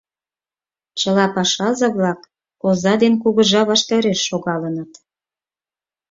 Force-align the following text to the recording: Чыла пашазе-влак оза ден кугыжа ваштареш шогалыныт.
Чыла 0.99 1.25
пашазе-влак 1.35 2.19
оза 2.67 2.93
ден 3.01 3.13
кугыжа 3.23 3.61
ваштареш 3.69 4.19
шогалыныт. 4.29 4.91